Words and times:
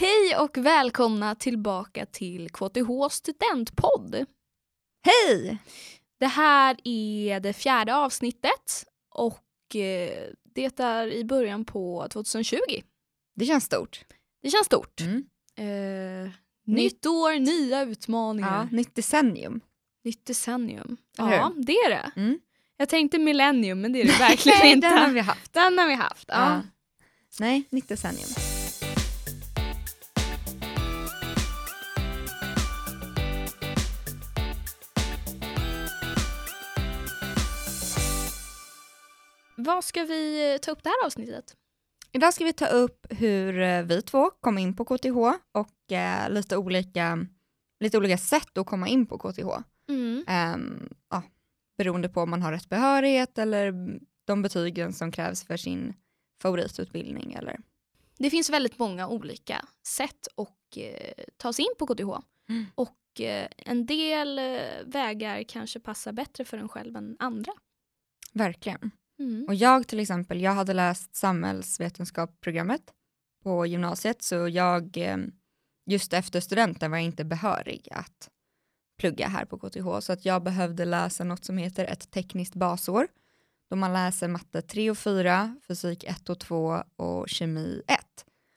Hej 0.00 0.36
och 0.38 0.58
välkomna 0.58 1.34
tillbaka 1.34 2.06
till 2.06 2.48
KTH 2.50 3.08
studentpodd. 3.10 4.26
Hej! 5.04 5.58
Det 6.20 6.26
här 6.26 6.76
är 6.84 7.40
det 7.40 7.52
fjärde 7.52 7.96
avsnittet 7.96 8.84
och 9.14 9.76
eh, 9.76 10.30
det 10.54 10.80
är 10.80 11.12
i 11.12 11.24
början 11.24 11.64
på 11.64 12.06
2020. 12.10 12.56
Det 13.34 13.44
känns 13.44 13.64
stort. 13.64 14.04
Det 14.42 14.50
känns 14.50 14.66
stort. 14.66 15.00
Mm. 15.00 15.24
Eh, 15.56 16.32
nytt 16.64 17.06
år, 17.06 17.38
nya 17.38 17.82
utmaningar. 17.82 18.68
Ja, 18.70 18.76
nytt 18.76 18.94
decennium. 18.94 19.60
Nytt 20.04 20.26
decennium. 20.26 20.96
Ja, 21.16 21.52
det 21.56 21.72
är 21.72 21.90
det. 21.90 22.10
Mm. 22.16 22.38
Jag 22.76 22.88
tänkte 22.88 23.18
millennium 23.18 23.80
men 23.80 23.92
det 23.92 24.00
är 24.00 24.04
det 24.04 24.12
verkligen 24.18 24.66
inte. 24.66 24.88
den 24.88 24.98
har 24.98 25.10
vi 25.10 25.20
haft. 25.20 25.52
Den 25.52 25.78
har 25.78 25.86
vi 25.86 25.94
haft. 25.94 26.24
Ja. 26.28 26.34
Ja. 26.34 26.62
Nej, 27.40 27.64
nytt 27.70 27.88
decennium. 27.88 28.47
Vad 39.68 39.84
ska 39.84 40.04
vi 40.04 40.52
eh, 40.52 40.58
ta 40.58 40.70
upp 40.70 40.82
det 40.82 40.88
här 40.88 41.06
avsnittet? 41.06 41.56
Idag 42.12 42.34
ska 42.34 42.44
vi 42.44 42.52
ta 42.52 42.66
upp 42.66 43.06
hur 43.10 43.60
eh, 43.60 43.82
vi 43.82 44.02
två 44.02 44.30
kom 44.30 44.58
in 44.58 44.76
på 44.76 44.84
KTH 44.84 45.18
och 45.52 45.92
eh, 45.92 46.30
lite, 46.30 46.56
olika, 46.56 47.26
lite 47.80 47.98
olika 47.98 48.18
sätt 48.18 48.58
att 48.58 48.66
komma 48.66 48.88
in 48.88 49.06
på 49.06 49.18
KTH. 49.18 49.48
Mm. 49.88 50.24
Ehm, 50.28 50.88
ja, 51.10 51.22
beroende 51.78 52.08
på 52.08 52.20
om 52.20 52.30
man 52.30 52.42
har 52.42 52.52
rätt 52.52 52.68
behörighet 52.68 53.38
eller 53.38 53.74
de 54.24 54.42
betygen 54.42 54.92
som 54.92 55.12
krävs 55.12 55.44
för 55.44 55.56
sin 55.56 55.94
favoritutbildning. 56.42 57.32
Eller. 57.32 57.60
Det 58.18 58.30
finns 58.30 58.50
väldigt 58.50 58.78
många 58.78 59.08
olika 59.08 59.64
sätt 59.86 60.28
att 60.36 60.76
eh, 60.76 61.24
ta 61.36 61.52
sig 61.52 61.64
in 61.64 61.74
på 61.78 61.86
KTH. 61.86 62.10
Mm. 62.48 62.66
Och 62.74 63.20
eh, 63.20 63.48
en 63.56 63.86
del 63.86 64.38
eh, 64.38 64.44
vägar 64.84 65.42
kanske 65.42 65.80
passar 65.80 66.12
bättre 66.12 66.44
för 66.44 66.58
en 66.58 66.68
själv 66.68 66.96
än 66.96 67.16
andra. 67.18 67.52
Verkligen. 68.32 68.90
Mm. 69.18 69.44
Och 69.48 69.54
jag 69.54 69.88
till 69.88 70.00
exempel, 70.00 70.40
jag 70.40 70.52
hade 70.52 70.74
läst 70.74 71.16
samhällsvetenskapsprogrammet 71.16 72.82
på 73.42 73.66
gymnasiet 73.66 74.22
så 74.22 74.48
jag, 74.48 74.96
eh, 74.96 75.16
just 75.86 76.12
efter 76.12 76.40
studenten 76.40 76.90
var 76.90 76.98
jag 76.98 77.04
inte 77.04 77.24
behörig 77.24 77.88
att 77.92 78.30
plugga 78.98 79.28
här 79.28 79.44
på 79.44 79.58
KTH 79.58 80.00
så 80.00 80.12
att 80.12 80.24
jag 80.24 80.42
behövde 80.42 80.84
läsa 80.84 81.24
något 81.24 81.44
som 81.44 81.58
heter 81.58 81.84
ett 81.84 82.10
tekniskt 82.10 82.54
basår 82.54 83.08
då 83.70 83.76
man 83.76 83.92
läser 83.92 84.28
matte 84.28 84.62
3 84.62 84.90
och 84.90 84.98
4, 84.98 85.56
fysik 85.68 86.04
1 86.04 86.28
och 86.28 86.38
2 86.38 86.82
och 86.96 87.28
kemi 87.28 87.82
1. 87.86 88.00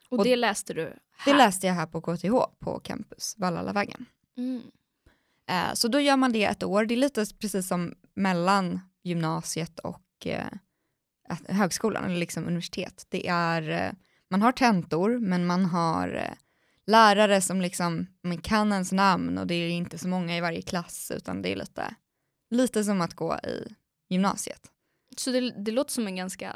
Och, 0.09 0.17
och 0.17 0.23
det 0.23 0.36
läste 0.36 0.73
du 0.73 0.82
här? 1.17 1.34
Det 1.34 1.38
läste 1.38 1.67
jag 1.67 1.73
här 1.73 1.86
på 1.86 2.02
KTH 2.02 2.59
på 2.59 2.80
campus, 2.80 3.36
Vallalavägen. 3.38 4.06
Mm. 4.38 4.62
Eh, 5.50 5.73
så 5.73 5.88
då 5.88 6.00
gör 6.00 6.17
man 6.17 6.32
det 6.32 6.44
ett 6.44 6.64
år, 6.64 6.86
det 6.86 6.94
är 6.94 6.98
lite 6.98 7.26
precis 7.39 7.67
som 7.67 7.95
mellan 8.14 8.80
gymnasiet 9.04 9.80
och 9.80 10.02
eh, 10.27 10.47
högskolan 11.47 12.03
eller 12.03 12.17
liksom 12.17 12.47
universitet. 12.47 13.05
Det 13.09 13.27
är, 13.27 13.69
eh, 13.69 13.94
man 14.30 14.41
har 14.41 14.52
tentor 14.52 15.19
men 15.19 15.45
man 15.45 15.66
har 15.66 16.14
eh, 16.16 16.33
lärare 16.88 17.41
som 17.41 17.61
liksom 17.61 18.08
man 18.23 18.38
kan 18.38 18.72
ens 18.72 18.92
namn 18.92 19.38
och 19.38 19.47
det 19.47 19.55
är 19.55 19.69
inte 19.69 19.97
så 19.97 20.08
många 20.08 20.38
i 20.38 20.42
varje 20.42 20.61
klass 20.61 21.11
utan 21.16 21.42
det 21.42 21.49
är 21.49 21.55
lite, 21.55 21.95
lite 22.49 22.83
som 22.83 23.02
att 23.02 23.14
gå 23.14 23.36
i 23.36 23.75
gymnasiet. 24.09 24.61
Så 25.17 25.31
det, 25.31 25.52
det 25.52 25.72
låter 25.72 25.92
som 25.92 26.08
en 26.08 26.16
ganska 26.16 26.55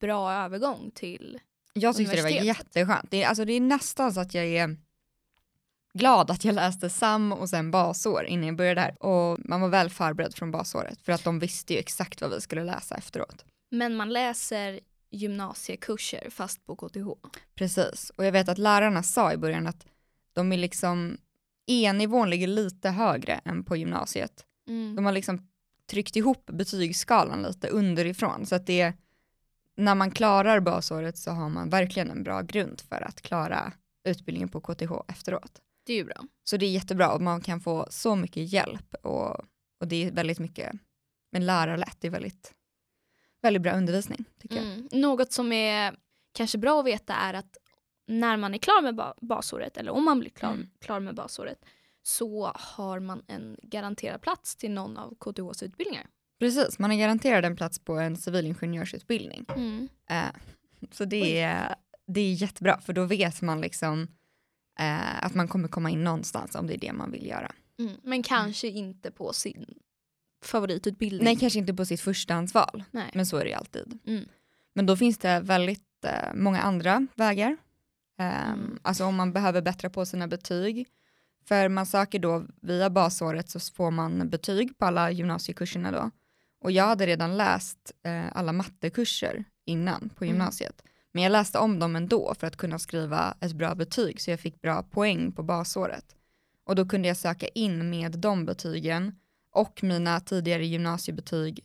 bra 0.00 0.32
övergång 0.32 0.90
till... 0.94 1.40
Jag 1.72 1.96
tyckte 1.96 2.16
det 2.16 2.22
var 2.22 2.30
jätteskönt. 2.30 3.10
Det 3.10 3.22
är, 3.22 3.28
alltså, 3.28 3.44
det 3.44 3.52
är 3.52 3.60
nästan 3.60 4.14
så 4.14 4.20
att 4.20 4.34
jag 4.34 4.46
är 4.46 4.76
glad 5.92 6.30
att 6.30 6.44
jag 6.44 6.54
läste 6.54 6.90
SAM 6.90 7.32
och 7.32 7.48
sen 7.48 7.70
basår 7.70 8.24
innan 8.24 8.46
jag 8.46 8.56
började 8.56 8.80
här. 8.80 9.02
Och 9.02 9.38
man 9.44 9.60
var 9.60 9.68
väl 9.68 9.90
förberedd 9.90 10.34
från 10.34 10.50
basåret 10.50 11.02
för 11.02 11.12
att 11.12 11.24
de 11.24 11.38
visste 11.38 11.72
ju 11.72 11.78
exakt 11.78 12.20
vad 12.20 12.30
vi 12.30 12.40
skulle 12.40 12.64
läsa 12.64 12.94
efteråt. 12.94 13.44
Men 13.70 13.96
man 13.96 14.12
läser 14.12 14.80
gymnasiekurser 15.10 16.30
fast 16.30 16.66
på 16.66 16.76
KTH. 16.76 17.28
Precis, 17.54 18.10
och 18.16 18.24
jag 18.24 18.32
vet 18.32 18.48
att 18.48 18.58
lärarna 18.58 19.02
sa 19.02 19.32
i 19.32 19.36
början 19.36 19.66
att 19.66 19.86
de 20.32 20.52
är 20.52 20.56
liksom, 20.56 21.18
E-nivån 21.66 22.30
ligger 22.30 22.46
lite 22.46 22.90
högre 22.90 23.40
än 23.44 23.64
på 23.64 23.76
gymnasiet. 23.76 24.44
Mm. 24.68 24.96
De 24.96 25.04
har 25.04 25.12
liksom 25.12 25.48
tryckt 25.90 26.16
ihop 26.16 26.46
betygsskalan 26.46 27.42
lite 27.42 27.68
underifrån 27.68 28.46
så 28.46 28.54
att 28.54 28.66
det 28.66 28.80
är, 28.80 28.94
när 29.76 29.94
man 29.94 30.10
klarar 30.10 30.60
basåret 30.60 31.18
så 31.18 31.30
har 31.30 31.48
man 31.48 31.70
verkligen 31.70 32.10
en 32.10 32.22
bra 32.22 32.42
grund 32.42 32.80
för 32.80 33.00
att 33.08 33.22
klara 33.22 33.72
utbildningen 34.04 34.48
på 34.48 34.60
KTH 34.60 34.92
efteråt. 35.08 35.60
Det 35.86 35.92
är 35.92 35.96
ju 35.96 36.04
bra. 36.04 36.24
Så 36.44 36.56
det 36.56 36.66
är 36.66 36.70
jättebra 36.70 37.12
och 37.12 37.20
man 37.20 37.40
kan 37.40 37.60
få 37.60 37.86
så 37.90 38.16
mycket 38.16 38.52
hjälp 38.52 38.94
och, 39.02 39.30
och 39.80 39.86
det 39.88 40.04
är 40.06 40.12
väldigt 40.12 40.38
mycket, 40.38 40.72
men 41.32 41.46
lärarlätt, 41.46 41.96
det 42.00 42.06
är 42.06 42.10
väldigt, 42.10 42.54
väldigt 43.42 43.62
bra 43.62 43.72
undervisning 43.72 44.24
tycker 44.40 44.56
jag. 44.56 44.64
Mm. 44.64 44.88
Något 44.92 45.32
som 45.32 45.52
är 45.52 45.96
kanske 46.32 46.58
bra 46.58 46.80
att 46.80 46.86
veta 46.86 47.14
är 47.14 47.34
att 47.34 47.56
när 48.06 48.36
man 48.36 48.54
är 48.54 48.58
klar 48.58 48.82
med 48.82 48.94
ba- 48.94 49.14
basåret, 49.20 49.76
eller 49.76 49.90
om 49.92 50.04
man 50.04 50.20
blir 50.20 50.30
klar, 50.30 50.52
Mm. 50.52 50.70
klar 50.80 51.00
med 51.00 51.14
basåret, 51.14 51.64
så 52.02 52.52
har 52.54 53.00
man 53.00 53.22
en 53.26 53.56
garanterad 53.62 54.22
plats 54.22 54.56
till 54.56 54.70
någon 54.70 54.96
av 54.96 55.14
KTHs 55.14 55.62
utbildningar. 55.62 56.06
Precis, 56.38 56.78
man 56.78 56.92
är 56.92 56.96
garanterad 56.96 57.44
en 57.44 57.56
plats 57.56 57.78
på 57.78 57.94
en 57.98 58.16
civilingenjörsutbildning. 58.16 59.44
Mm. 59.56 59.88
Eh, 60.10 60.24
så 60.90 61.04
det 61.04 61.40
är, 61.40 61.74
det 62.06 62.20
är 62.20 62.32
jättebra 62.32 62.80
för 62.80 62.92
då 62.92 63.04
vet 63.04 63.42
man 63.42 63.60
liksom 63.60 64.08
eh, 64.80 65.24
att 65.24 65.34
man 65.34 65.48
kommer 65.48 65.68
komma 65.68 65.90
in 65.90 66.04
någonstans 66.04 66.54
om 66.54 66.66
det 66.66 66.74
är 66.74 66.78
det 66.78 66.92
man 66.92 67.10
vill 67.10 67.26
göra. 67.26 67.52
Mm. 67.78 67.92
Men 68.02 68.22
kanske 68.22 68.68
inte 68.68 69.10
på 69.10 69.32
sin 69.32 69.74
favoritutbildning. 70.44 71.24
Nej, 71.24 71.36
kanske 71.36 71.58
inte 71.58 71.74
på 71.74 71.84
sitt 71.84 72.00
förstahandsval, 72.00 72.84
Nej. 72.90 73.10
men 73.14 73.26
så 73.26 73.36
är 73.36 73.44
det 73.44 73.50
ju 73.50 73.56
alltid. 73.56 73.98
Mm. 74.06 74.24
Men 74.74 74.86
då 74.86 74.96
finns 74.96 75.18
det 75.18 75.40
väldigt 75.40 76.04
eh, 76.04 76.34
många 76.34 76.60
andra 76.60 77.06
vägar. 77.14 77.56
Mm. 78.18 78.78
Alltså 78.82 79.04
om 79.04 79.16
man 79.16 79.32
behöver 79.32 79.62
bättra 79.62 79.90
på 79.90 80.06
sina 80.06 80.28
betyg. 80.28 80.86
För 81.44 81.68
man 81.68 81.86
söker 81.86 82.18
då 82.18 82.46
via 82.60 82.90
basåret 82.90 83.50
så 83.50 83.60
får 83.60 83.90
man 83.90 84.28
betyg 84.28 84.78
på 84.78 84.84
alla 84.84 85.10
gymnasiekurserna 85.10 85.92
då. 85.92 86.10
Och 86.60 86.70
jag 86.70 86.84
hade 86.84 87.06
redan 87.06 87.36
läst 87.36 87.92
eh, 88.02 88.36
alla 88.36 88.52
mattekurser 88.52 89.44
innan 89.64 90.10
på 90.16 90.24
Mm. 90.24 90.36
Men 91.12 91.22
jag 91.22 91.32
läste 91.32 91.58
om 91.58 91.78
dem 91.78 91.96
ändå 91.96 92.34
för 92.38 92.46
att 92.46 92.56
kunna 92.56 92.78
skriva 92.78 93.36
ett 93.40 93.52
bra 93.52 93.74
betyg 93.74 94.20
så 94.20 94.30
jag 94.30 94.40
fick 94.40 94.60
bra 94.62 94.82
poäng 94.82 95.32
på 95.32 95.42
basåret. 95.42 96.16
Och 96.64 96.74
då 96.74 96.86
kunde 96.88 97.08
jag 97.08 97.16
söka 97.16 97.46
in 97.48 97.90
med 97.90 98.18
de 98.18 98.44
betygen 98.44 99.14
och 99.54 99.82
mina 99.82 100.20
tidigare 100.20 100.66
gymnasiebetyg 100.66 101.64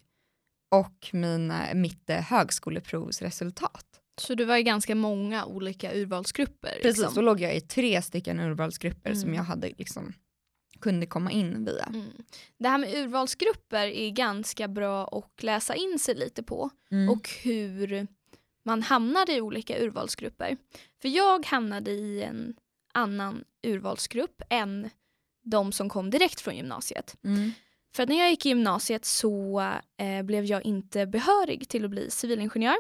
och 0.72 1.10
mina, 1.14 1.66
mitt 1.74 2.10
eh, 2.10 2.22
högskoleprovsresultat. 2.22 3.86
Så 4.22 4.36
du 4.36 4.46
var 4.46 4.58
i 4.58 4.64
ganska 4.64 4.96
många 4.96 5.46
olika 5.46 5.94
urvalsgrupper. 5.94 6.80
Precis, 6.82 6.98
liksom. 6.98 7.16
då 7.16 7.22
låg 7.22 7.42
jag 7.42 7.56
i 7.56 7.62
tre 7.62 8.02
stycken 8.02 8.40
urvalsgrupper 8.40 9.14
som 9.14 9.24
Mm. 9.24 9.34
jag 9.36 9.44
hade 9.44 9.72
liksom 9.78 10.14
kunde 10.80 11.06
komma 11.06 11.32
in 11.32 11.66
via. 11.66 11.86
Mm. 11.86 12.06
Det 12.58 12.68
här 12.68 12.78
med 12.78 12.94
urvalsgrupper 12.94 13.88
är 13.88 14.10
ganska 14.10 14.68
bra 14.68 15.08
att 15.08 15.44
läsa 15.44 15.76
in 15.76 16.00
sig 16.00 16.16
lite 16.16 16.44
på. 16.44 16.70
Mm. 16.92 17.10
och 17.10 17.30
hur 17.44 18.08
man 18.66 18.84
hamnar 18.84 19.30
i 19.30 19.42
olika 19.42 19.80
urvalsgrupper. 19.80 20.58
För 21.02 21.10
jag 21.10 21.46
hamnade 21.46 21.92
i 21.92 22.24
en 22.24 22.56
annan 22.94 23.44
urvalsgrupp 23.64 24.42
än 24.50 24.90
de 25.44 25.72
som 25.72 25.90
kom 25.90 26.10
direkt 26.10 26.42
från 26.42 26.56
gymnasiet. 26.56 27.18
Mm. 27.24 27.52
För 27.96 28.04
att 28.04 28.10
när 28.10 28.20
jag 28.20 28.30
gick 28.30 28.46
i 28.46 28.50
gymnasiet 28.50 29.06
så 29.06 29.60
eh, 29.98 30.24
blev 30.24 30.46
jag 30.46 30.66
inte 30.66 31.06
behörig 31.06 31.70
till 31.70 31.86
att 31.86 31.92
bli 31.92 32.12
civilingenjör. 32.12 32.78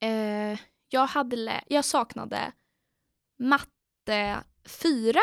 Eh, 0.00 0.58
jag, 0.88 1.06
hade 1.06 1.62
jag 1.66 1.84
saknade 1.84 2.52
matte 3.38 4.44
4, 4.64 5.20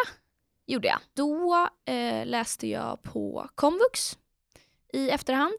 gjorde 0.66 0.88
jag. 0.88 1.00
Då 1.14 1.70
eh, 1.86 2.26
läste 2.26 2.68
jag 2.68 3.02
på 3.02 3.50
komvux 3.56 4.18
i 4.94 5.10
efterhand. 5.10 5.58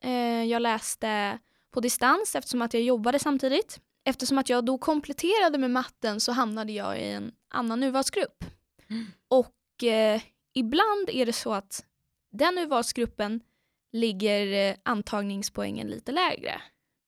Eh, 0.00 0.44
jag 0.44 0.62
läste 0.62 1.38
på 1.70 1.80
distans 1.80 2.34
eftersom 2.34 2.62
att 2.62 2.74
jag 2.74 2.82
jobbade 2.82 3.18
samtidigt. 3.18 3.80
Eftersom 4.04 4.38
att 4.38 4.48
jag 4.48 4.64
då 4.64 4.78
kompletterade 4.78 5.58
med 5.58 5.70
matten 5.70 6.20
så 6.20 6.32
hamnade 6.32 6.72
jag 6.72 7.00
i 7.00 7.10
en 7.10 7.32
annan 7.48 7.82
urvalsgrupp. 7.82 8.44
Mm. 8.90 9.06
Och 9.28 9.84
eh, 9.84 10.20
ibland 10.54 11.10
är 11.10 11.26
det 11.26 11.32
så 11.32 11.52
att 11.52 11.84
den 12.32 12.58
urvalsgruppen 12.58 13.40
ligger 13.92 14.70
eh, 14.70 14.76
antagningspoängen 14.82 15.86
lite 15.86 16.12
lägre. 16.12 16.62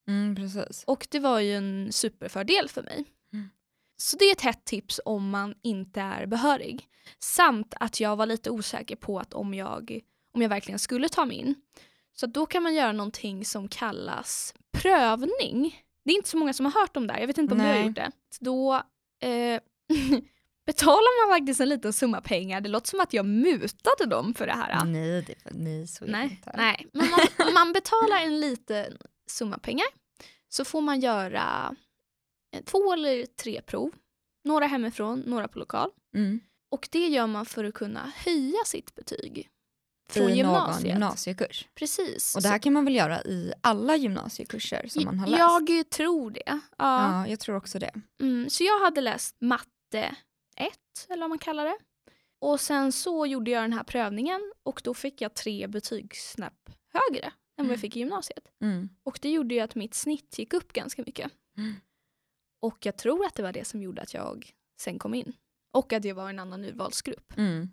Mm, 0.09 0.37
precis. 0.37 0.85
Och 0.87 1.07
det 1.11 1.19
var 1.19 1.41
ju 1.41 1.57
en 1.57 1.93
superfördel 1.93 2.69
för 2.69 2.83
mig. 2.83 3.05
Mm. 3.33 3.51
Så 3.97 4.17
det 4.17 4.25
är 4.25 4.33
ett 4.33 4.41
hett 4.41 4.65
tips 4.65 5.01
om 5.05 5.31
man 5.31 5.55
inte 5.63 6.01
är 6.01 6.27
behörig. 6.27 6.87
Samt 7.19 7.75
att 7.81 8.01
jag 8.01 8.17
var 8.17 8.27
lite 8.27 8.51
osäker 8.51 8.97
på 8.97 9.19
att 9.19 9.35
om 9.35 9.55
jag, 9.55 10.01
om 10.33 10.43
jag 10.43 10.49
verkligen 10.49 10.79
skulle 10.79 11.09
ta 11.09 11.25
mig 11.25 11.37
in. 11.37 11.55
Så 12.21 12.27
då 12.27 12.47
kan 12.47 12.63
man 12.63 12.75
göra 12.75 12.93
någonting 12.93 13.45
som 13.45 13.69
kallas 13.69 14.55
prövning. 14.73 15.85
Det 16.05 16.13
är 16.13 16.17
inte 16.17 16.29
så 16.29 16.37
många 16.37 16.53
som 16.53 16.67
har 16.67 16.73
hört 16.73 16.97
om 16.97 17.07
det 17.07 17.13
här. 17.13 17.21
Jag 17.21 17.27
vet 17.27 17.39
inte 17.39 17.55
om 17.55 17.59
du 17.59 17.65
har 17.65 17.73
Nej. 17.73 17.87
gjort 17.87 17.97
det. 17.97 18.11
Då, 18.41 18.75
eh, 19.23 19.61
betalar 20.67 21.27
man 21.27 21.39
faktiskt 21.39 21.61
en 21.61 21.69
liten 21.69 21.93
summa 21.93 22.21
pengar. 22.21 22.61
Det 22.61 22.69
låter 22.69 22.89
som 22.89 23.01
att 23.01 23.13
jag 23.13 23.27
mutade 23.27 24.07
dem 24.07 24.35
för 24.35 24.47
det 24.47 24.53
här. 24.53 24.85
Nej, 24.85 25.23
det, 25.23 25.35
nej 25.51 25.87
så 25.87 26.05
är 26.05 26.07
det 26.07 26.13
Nej, 26.13 26.31
inte. 26.31 26.53
nej. 26.57 26.87
Men 26.93 27.11
man, 27.11 27.53
man 27.55 27.73
betalar 27.73 28.17
en 28.23 28.41
liten 28.41 28.99
summa 29.27 29.59
pengar 29.59 29.87
så 30.49 30.65
får 30.65 30.81
man 30.81 31.01
göra 31.01 31.77
eh, 32.57 32.65
två 32.65 32.93
eller 32.93 33.27
tre 33.27 33.63
prov. 33.63 33.93
Några 34.45 34.67
hemifrån, 34.67 35.21
några 35.21 35.49
på 35.49 35.59
lokal. 35.59 35.91
Mm. 36.15 36.41
Och 36.71 36.89
det 36.93 37.07
gör 37.07 37.27
man 37.27 37.47
för 37.47 37.65
att 37.65 37.75
kunna 37.75 38.13
höja 38.17 38.65
sitt 38.67 38.95
betyg. 38.95 39.51
Från 40.11 40.23
I 40.23 40.27
någon 40.29 40.37
gymnasiet. 40.37 40.89
gymnasiekurs. 40.93 41.67
Precis. 41.75 42.37
Och 42.37 42.43
det 42.43 42.49
här 42.49 42.59
kan 42.59 42.73
man 42.73 42.85
väl 42.85 42.95
göra 42.95 43.23
i 43.23 43.53
alla 43.61 43.97
gymnasiekurser 43.97 44.87
som 44.89 45.05
man 45.05 45.19
har 45.19 45.27
läst? 45.27 45.39
Jag 45.39 45.91
tror 45.91 46.31
det. 46.31 46.43
Ja. 46.47 46.61
Ja, 46.79 47.27
jag 47.29 47.41
tror 47.41 47.57
också 47.57 47.79
det. 47.79 47.91
Mm, 48.23 48.51
så 48.51 48.65
jag 48.65 48.81
hade 48.81 49.01
läst 49.01 49.37
matte 49.41 50.15
1, 50.57 51.07
eller 51.09 51.21
vad 51.21 51.29
man 51.29 51.39
kallar 51.39 51.65
det. 51.65 51.77
Och 52.41 52.61
sen 52.61 52.93
så 52.93 53.27
gjorde 53.27 53.51
jag 53.51 53.65
den 53.65 53.73
här 53.73 53.85
prövningen 53.85 54.53
och 54.63 54.81
då 54.85 54.95
fick 54.95 55.21
jag 55.21 55.35
tre 55.35 55.67
betygssnäpp 55.67 56.71
högre 56.93 57.27
än 57.27 57.33
vad 57.57 57.65
Mm. 57.67 57.71
jag 57.71 57.81
fick 57.81 57.97
i 57.97 57.99
gymnasiet. 57.99 58.45
Mm. 58.63 58.89
Och 59.05 59.19
det 59.23 59.31
gjorde 59.31 59.55
ju 59.55 59.61
att 59.61 59.75
mitt 59.75 59.95
snitt 59.95 60.39
gick 60.39 60.53
upp 60.53 60.73
ganska 60.73 61.03
mycket. 61.07 61.31
Mm. 61.57 61.75
Och 62.63 62.87
jag 62.87 62.97
tror 62.97 63.27
att 63.27 63.35
det 63.35 63.43
var 63.43 63.53
det 63.53 63.65
som 63.65 63.83
gjorde 63.83 64.03
att 64.03 64.15
jag 64.15 64.51
sen 64.81 64.99
kom 64.99 65.15
in. 65.15 65.33
Och 65.73 65.93
att 65.93 66.05
jag 66.05 66.15
var 66.15 66.27
i 66.27 66.31
en 66.31 66.39
annan 66.39 66.65
urvalsgrupp. 66.65 67.33
Mm. 67.37 67.69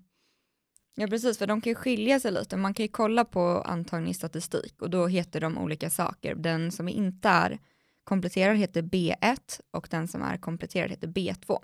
Ja 1.00 1.08
precis, 1.08 1.38
för 1.38 1.48
de 1.48 1.62
kan 1.62 1.72
ju 1.72 1.76
skilja 1.76 2.20
sig 2.20 2.32
lite. 2.32 2.58
Man 2.58 2.74
kan 2.74 2.84
ju 2.84 2.92
kolla 2.92 3.26
på 3.26 3.62
antagningsstatistik 3.66 4.82
och 4.82 4.90
då 4.90 5.08
heter 5.08 5.42
de 5.42 5.58
olika 5.58 5.90
saker. 5.90 6.36
Den 6.36 6.72
som 6.72 6.90
inte 6.90 7.30
är 7.30 7.60
kompletterad 8.04 8.58
heter 8.58 8.82
B1 8.82 9.38
och 9.72 9.88
den 9.92 10.08
som 10.08 10.22
är 10.22 10.38
kompletterad 10.38 10.90
heter 10.90 11.08
B2. 11.08 11.60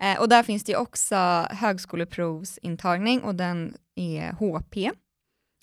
Eh, 0.00 0.20
och 0.20 0.28
där 0.28 0.42
finns 0.42 0.64
det 0.64 0.76
också 0.76 1.16
högskoleprovsintagning 1.50 3.22
och 3.22 3.34
den 3.34 3.76
är 3.94 4.32
HP. 4.32 4.90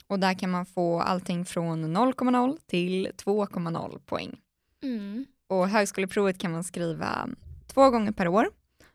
Och 0.07 0.19
där 0.19 0.33
kan 0.33 0.50
man 0.50 0.66
få 0.66 1.00
allting 1.00 1.45
från 1.45 1.98
0,0 1.98 2.57
till 2.66 3.07
2,0 3.18 4.00
poäng. 4.06 4.39
Mm. 4.83 5.25
Och 5.48 5.69
högskoleprovet 5.69 6.38
kan 6.38 6.51
man 6.51 6.63
skriva 6.63 7.30
två 7.68 7.89
gånger 7.89 8.12
per 8.12 8.28
år. 8.28 8.50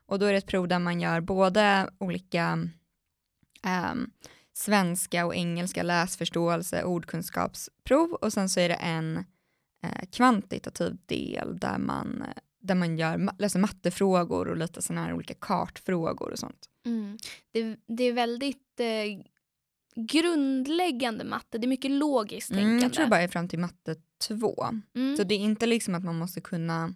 Och 0.06 0.18
då 0.18 0.26
är 0.26 0.32
det 0.32 0.38
ett 0.38 0.46
prov 0.46 0.68
där 0.68 0.78
man 0.78 1.00
gör 1.00 1.20
både 1.20 1.90
olika 1.98 2.68
ehm, 3.62 4.10
svenska 4.52 5.26
och 5.26 5.34
engelska 5.34 5.82
läsförståelse, 5.82 6.84
ordkunskapsprov 6.84 8.12
och 8.12 8.32
sen 8.32 8.48
så 8.48 8.60
är 8.60 8.68
det 8.68 8.74
en 8.74 9.16
eh, 9.82 10.06
kvantitativ 10.12 10.96
del 11.06 11.58
där 11.58 11.78
man, 11.78 12.24
där 12.60 12.74
man 12.74 12.98
gör, 12.98 13.30
läser 13.38 13.58
mattefrågor 13.58 14.48
och 14.48 14.56
lite 14.56 14.82
sådana 14.82 15.06
här 15.06 15.12
olika 15.14 15.34
kartfrågor 15.34 16.30
och 16.30 16.38
sånt. 16.38 16.66
Mm. 16.86 17.18
Det, 17.52 17.76
det 17.86 18.04
är 18.04 18.12
väldigt 18.12 18.80
eh, 18.80 19.20
grundläggande 19.96 21.24
matte. 21.24 21.58
Det 21.58 21.66
är 21.66 21.68
mycket 21.68 21.90
logiskt 21.90 22.50
Mm, 22.50 22.62
tänkande. 22.62 22.82
jag 22.84 22.92
tror 22.92 23.06
bara 23.06 23.20
är 23.22 23.28
fram 23.28 23.48
till 23.48 23.58
matte 23.58 23.96
2. 24.28 24.66
Mm. 24.94 25.16
Så 25.16 25.24
det 25.24 25.34
är 25.34 25.38
inte 25.38 25.66
liksom 25.66 25.94
att 25.94 26.04
man 26.04 26.18
måste 26.18 26.40
kunna, 26.40 26.94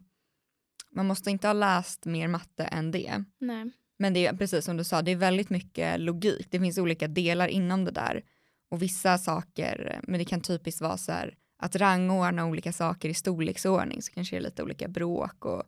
man 0.91 1.07
måste 1.07 1.31
inte 1.31 1.47
ha 1.47 1.53
läst 1.53 2.05
mer 2.05 2.29
matte 2.29 2.65
än 2.65 2.91
det. 2.91 3.25
Nej. 3.39 3.71
Men 3.99 4.15
det 4.15 4.27
är 4.27 4.33
precis 4.33 4.65
som 4.65 4.77
du 4.77 4.85
sa, 4.85 5.03
det 5.03 5.11
är 5.11 5.17
väldigt 5.17 5.51
mycket 5.51 6.01
logik. 6.01 6.47
Det 6.51 6.61
finns 6.61 6.79
olika 6.79 7.09
delar 7.09 7.49
inom 7.49 7.85
det 7.85 7.91
där. 7.91 8.23
Och 8.71 8.83
vissa 8.83 9.19
saker, 9.19 10.01
men 10.03 10.19
det 10.19 10.25
kan 10.25 10.41
typiskt 10.41 10.81
vara 10.81 10.97
så 10.97 11.13
här 11.13 11.35
att 11.59 11.77
rangordna 11.77 12.47
olika 12.47 12.73
saker 12.73 13.09
i 13.09 13.15
storleksordning 13.15 14.03
så 14.03 14.13
kanske 14.13 14.37
det 14.37 14.41
är 14.41 14.43
lite 14.43 14.63
olika 14.63 14.89
bråk 14.89 15.45
och 15.45 15.63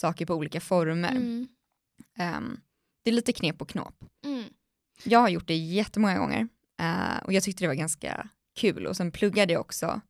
saker 0.00 0.26
på 0.26 0.34
olika 0.34 0.60
former. 0.60 1.10
Mm. 1.10 1.48
Ehm, 2.18 2.60
det 3.04 3.10
är 3.10 3.14
lite 3.14 3.32
knep 3.32 3.62
och 3.62 3.68
knåp. 3.68 4.04
Mm. 4.24 4.44
Jag 5.04 5.18
har 5.18 5.28
gjort 5.28 5.46
det 5.46 5.56
jättemånga 5.56 6.18
gånger 6.18 6.48
eh, 6.80 7.18
och 7.24 7.32
jag 7.32 7.42
tyckte 7.42 7.64
det 7.64 7.68
var 7.68 7.74
ganska 7.74 8.28
kul 8.60 8.86
och 8.86 8.96
sen 8.96 9.12
pluggade 9.12 9.52
jag 9.52 9.60
också 9.60 10.00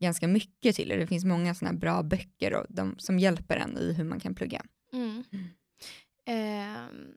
ganska 0.00 0.28
mycket 0.28 0.76
till 0.76 0.88
det. 0.88 0.96
Det 0.96 1.06
finns 1.06 1.24
många 1.24 1.54
sådana 1.54 1.78
bra 1.78 2.02
böcker 2.02 2.54
och 2.54 2.66
de, 2.68 2.94
som 2.98 3.18
hjälper 3.18 3.56
en 3.56 3.78
i 3.78 3.92
hur 3.92 4.04
man 4.04 4.20
kan 4.20 4.34
plugga. 4.34 4.62
Mm. 4.92 5.24
Ehm, 6.28 7.12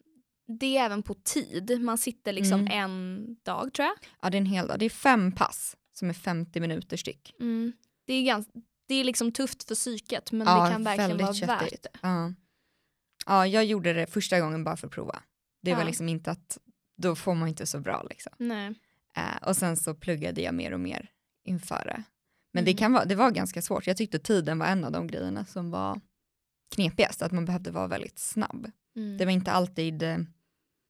det 0.60 0.78
är 0.78 0.86
även 0.86 1.04
på 1.04 1.14
tid. 1.14 1.82
Man 1.82 1.98
sitter 1.98 2.34
liksom 2.34 2.60
Mm. 2.60 2.72
en 2.72 3.36
dag 3.44 3.74
tror 3.74 3.86
jag. 3.88 3.96
Ja, 4.22 4.30
det 4.30 4.38
är 4.38 4.40
en 4.40 4.46
hel 4.46 4.68
dag. 4.68 4.80
Det 4.80 4.86
är 4.86 4.90
fem 4.90 5.32
pass 5.32 5.78
som 5.94 6.10
är 6.10 6.14
50 6.14 6.60
minuter 6.60 6.98
styck. 6.98 7.36
Mm. 7.40 7.74
Det, 8.08 8.14
är 8.14 8.24
gans- 8.24 8.50
det 8.88 8.96
är 8.96 9.04
liksom 9.04 9.32
tufft 9.32 9.64
för 9.68 9.76
psyket 9.76 10.32
men 10.32 10.48
Ja, 10.48 10.66
det 10.66 10.72
kan 10.72 10.84
verkligen 10.84 11.18
vara 11.18 11.26
väldigt 11.28 11.50
värt 11.50 11.62
köttigt. 11.62 11.84
det. 11.84 12.00
Ja. 12.02 12.34
ja, 13.26 13.48
jag 13.48 13.66
gjorde 13.66 13.94
det 13.94 14.08
första 14.08 14.40
gången 14.40 14.64
bara 14.64 14.78
för 14.78 14.88
att 14.88 14.94
prova. 14.94 15.24
Det 15.62 15.74
var 15.74 15.82
Ja. 15.82 15.88
liksom 15.88 16.10
inte 16.10 16.32
att, 16.32 16.58
då 16.98 17.16
får 17.16 17.36
man 17.36 17.48
inte 17.48 17.66
så 17.66 17.80
bra 17.80 18.04
liksom. 18.10 18.34
Nej. 18.38 18.74
Eh, 19.18 19.48
och 19.48 19.58
sen 19.58 19.78
så 19.78 19.94
pluggade 19.96 20.42
jag 20.42 20.54
mer 20.54 20.74
och 20.74 20.80
mer 20.80 21.10
inför 21.46 21.86
det. 21.86 22.04
Men 22.54 22.66
det, 22.66 22.72
Mm. 22.72 22.78
kan 22.78 22.94
vara, 22.94 23.06
det 23.06 23.16
var 23.16 23.32
ganska 23.32 23.62
svårt. 23.62 23.88
Jag 23.88 23.98
tyckte 23.98 24.20
tiden 24.20 24.60
var 24.60 24.66
en 24.66 24.84
av 24.84 24.92
de 24.92 25.08
grejerna 25.08 25.46
som 25.46 25.72
var 25.72 26.02
knepigast, 26.76 27.22
att 27.22 27.32
man 27.32 27.46
behövde 27.46 27.72
vara 27.72 27.88
väldigt 27.88 28.20
snabb. 28.20 28.72
Mm. 28.96 29.18
Det 29.18 29.26
var 29.26 29.32
inte 29.32 29.52
alltid, 29.52 30.04
eh, 30.04 30.18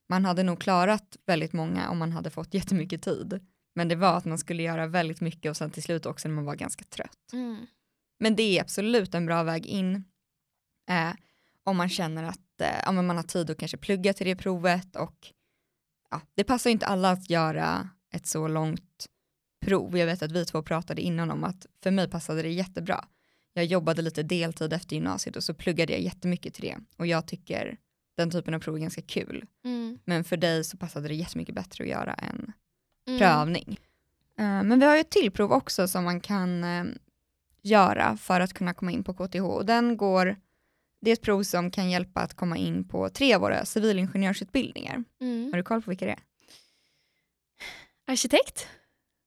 man 0.09 0.25
hade 0.25 0.44
nog 0.44 0.59
klarat 0.59 1.18
väldigt 1.25 1.53
många 1.53 1.89
om 1.89 1.98
man 1.98 2.12
hade 2.12 2.30
fått 2.30 2.53
jättemycket 2.53 3.01
tid. 3.01 3.39
Men 3.75 3.88
det 3.88 3.95
var 3.95 4.18
att 4.18 4.25
man 4.25 4.38
skulle 4.38 4.63
göra 4.63 4.88
väldigt 4.88 5.21
mycket 5.21 5.50
och 5.50 5.57
sen 5.57 5.71
till 5.71 5.83
slut 5.83 6.06
också 6.06 6.27
när 6.27 6.36
man 6.36 6.45
var 6.45 6.56
ganska 6.56 6.83
trött. 6.83 7.33
Mm. 7.33 7.65
Men 8.19 8.36
det 8.36 8.44
är 8.44 8.62
absolut 8.62 9.15
en 9.15 9.25
bra 9.25 9.44
väg 9.44 9.65
in 9.65 10.03
eh, 10.89 11.13
om 11.63 11.77
man 11.77 11.89
känner 11.89 12.24
att 12.24 12.62
eh, 12.62 12.81
ja, 12.86 12.92
man 12.92 13.15
har 13.15 13.24
tid 13.24 13.50
att 13.50 13.57
kanske 13.57 13.77
plugga 13.77 14.13
till 14.13 14.27
det 14.27 14.36
provet 14.36 14.95
och 14.95 15.33
ja, 16.09 16.21
det 16.36 16.44
passar 16.44 16.69
inte 16.69 16.86
alla 16.86 17.12
att 17.12 17.30
göra 17.30 17.89
ett 18.13 18.27
så 18.27 18.48
långt 18.48 19.06
prov. 19.65 19.98
Jag 19.98 20.06
vet 20.06 20.21
att 20.21 20.31
vi 20.31 20.45
två 20.45 20.63
pratade 20.63 21.01
innan 21.01 21.31
om 21.31 21.44
att 21.44 21.65
för 21.83 21.92
mig 21.92 22.09
passade 22.09 22.42
det 22.42 22.50
jättebra. 22.50 23.06
Jag 23.53 23.65
jobbade 23.65 24.01
lite 24.01 24.24
deltid 24.24 24.74
efter 24.74 24.95
gymnasiet 24.95 25.36
och 25.36 25.44
så 25.44 25.53
pluggade 25.53 25.94
jag 25.94 26.01
jättemycket 26.01 26.53
till 26.53 26.63
det 26.63 26.77
och 26.98 27.07
jag 27.07 27.27
tycker 27.27 27.77
den 28.22 28.32
typen 28.32 28.54
av 28.54 28.60
prov 28.60 28.76
är 28.76 28.80
ganska 28.80 29.02
kul. 29.02 29.46
Mm. 29.66 30.00
Men 30.06 30.24
för 30.24 30.38
dig 30.38 30.64
så 30.64 30.78
passade 30.78 31.08
det 31.08 31.14
jättemycket 31.14 31.56
bättre 31.56 31.84
att 31.84 31.90
göra 31.90 32.14
en 32.14 32.54
Mm. 33.08 33.20
prövning. 33.20 33.80
Eh, 34.40 34.64
Men 34.64 34.80
vi 34.80 34.86
har 34.86 34.96
ju 34.96 35.02
ett 35.02 35.10
till 35.10 35.32
prov 35.32 35.52
också 35.52 35.88
som 35.88 36.04
man 36.04 36.22
kan 36.22 36.64
eh, 36.64 36.84
göra 37.62 38.18
för 38.18 38.40
att 38.40 38.54
kunna 38.54 38.74
komma 38.74 38.92
in 38.92 39.04
på 39.04 39.14
KTH. 39.14 39.42
Och 39.42 39.66
den 39.66 39.98
går, 39.98 40.36
det 41.02 41.10
är 41.12 41.14
ett 41.14 41.22
prov 41.22 41.44
som 41.44 41.72
kan 41.72 41.90
hjälpa 41.90 42.20
att 42.22 42.34
komma 42.34 42.58
in 42.58 42.88
på 42.88 43.10
tre 43.10 43.34
av 43.34 43.42
våra 43.42 43.66
civilingenjörsutbildningar. 43.66 45.04
Mm. 45.22 45.50
Har 45.52 45.58
du 45.58 45.63
koll 45.63 45.82
på 45.82 45.92
vilka 45.92 46.06
det 46.06 46.12
är? 46.12 46.20
Arkitekt? 48.08 48.68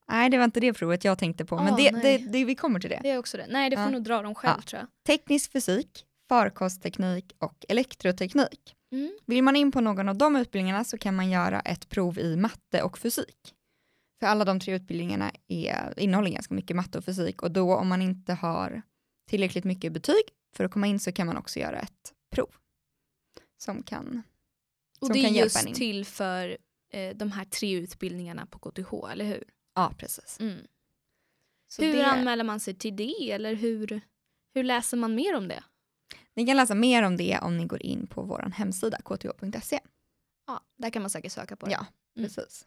Nej, 0.09 0.31
det 0.31 0.37
var 0.39 0.45
inte 0.45 0.61
det 0.61 0.73
provet 0.73 1.05
jag 1.05 1.19
tänkte 1.19 1.45
på, 1.45 1.57
men 1.57 1.69
Åh, 1.73 1.77
det, 1.77 1.91
det, 1.91 2.19
det, 2.19 2.45
vi 2.45 2.55
kommer 2.55 2.81
till 2.81 2.91
det. 2.91 3.01
Det 3.03 3.11
är 3.11 3.19
också 3.19 3.37
det. 3.37 3.47
Nej 3.49 3.71
det 3.71 3.77
får 3.77 3.85
Ja. 3.85 3.91
nog 3.91 4.03
dra 4.03 4.23
dem 4.23 4.35
själv 4.35 4.55
Ja. 4.59 4.63
tror 4.63 4.81
jag. 4.81 4.89
Teknisk 5.07 5.53
fysik, 5.53 6.05
farkostteknik 6.35 7.33
och 7.38 7.64
elektroteknik. 7.69 8.76
Mm. 8.93 9.19
Vill 9.26 9.43
man 9.43 9.57
in 9.57 9.73
på 9.73 9.81
någon 9.81 10.09
av 10.09 10.17
de 10.19 10.37
utbildningarna 10.37 10.85
så 10.85 10.99
kan 10.99 11.14
man 11.17 11.31
göra 11.31 11.61
ett 11.61 11.88
prov 11.88 12.19
i 12.19 12.37
matte 12.37 12.83
och 12.83 12.99
fysik. 12.99 13.55
För 14.21 14.26
alla 14.26 14.45
de 14.45 14.61
tre 14.61 14.75
utbildningarna 14.75 15.33
är, 15.49 15.95
innehåller 16.00 16.31
ganska 16.31 16.55
mycket 16.55 16.76
matte 16.76 16.99
och 16.99 17.05
fysik 17.05 17.43
och 17.43 17.50
då 17.50 17.76
om 17.76 17.88
man 17.88 18.03
inte 18.03 18.33
har 18.33 18.83
tillräckligt 19.31 19.64
mycket 19.64 19.93
betyg 19.93 20.23
för 20.57 20.64
att 20.64 20.71
komma 20.71 20.87
in 20.87 21.00
så 21.00 21.12
kan 21.12 21.26
man 21.26 21.37
också 21.37 21.59
göra 21.59 21.79
ett 21.79 22.12
prov. 22.35 22.50
Som 23.57 23.83
kan, 23.83 24.23
Och 25.00 25.07
Som 25.07 25.14
det 25.14 25.21
är 25.21 25.25
kan 25.25 25.35
just 25.35 25.67
in. 25.67 25.75
till 25.75 26.05
för 26.05 26.57
eh, 26.93 27.17
de 27.17 27.33
här 27.33 27.45
tre 27.45 27.73
utbildningarna 27.73 28.47
på 28.47 28.59
KTH, 28.59 29.11
eller 29.12 29.25
hur? 29.25 29.45
ja 29.75 29.93
precis. 29.99 30.41
Mm. 30.41 30.59
Hur 31.79 31.93
det, 31.93 32.07
anmäler 32.07 32.45
man 32.45 32.61
sig 32.61 32.75
till 32.75 32.97
det 32.97 33.31
eller 33.33 33.55
hur, 33.55 34.00
hur 34.55 34.62
läser 34.64 34.97
man 34.97 35.14
mer 35.14 35.37
om 35.37 35.49
det? 35.49 35.64
Ni 36.35 36.47
kan 36.47 36.57
läsa 36.57 36.75
mer 36.75 37.03
om 37.03 37.17
det 37.17 37.38
om 37.43 37.57
ni 37.57 37.64
går 37.67 37.83
in 37.83 38.07
på 38.07 38.23
vår 38.23 38.53
hemsida 38.55 38.99
kth.se. 39.05 39.81
Ja, 40.47 40.61
där 40.76 40.91
kan 40.91 41.03
man 41.03 41.11
säkert 41.11 41.33
söka 41.33 41.57
på 41.57 41.67
det. 41.67 41.73
Ja, 41.73 41.87
Mm. 42.17 42.29
precis. 42.29 42.67